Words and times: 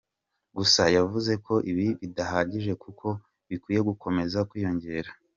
Gusa 0.57 0.83
yavuze 0.97 1.33
ko 1.45 1.53
ibi 1.71 1.87
bidahagije 2.01 2.71
kuko 2.83 3.07
bikwiye 3.49 3.79
gukomeza 3.89 4.39
kwiyongera. 4.49 5.09